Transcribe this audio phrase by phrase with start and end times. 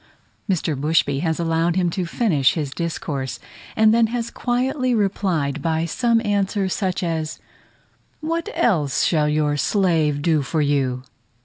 [0.49, 0.75] Mr.
[0.75, 3.37] Bushby has allowed him to finish his discourse,
[3.75, 7.37] and then has quietly replied by some answer such as,
[8.19, 11.03] "What else shall your slave do for you?"